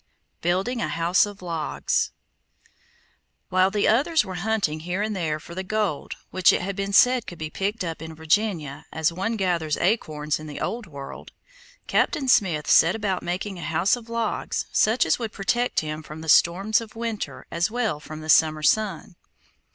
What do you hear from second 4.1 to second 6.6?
were hunting here and there for the gold which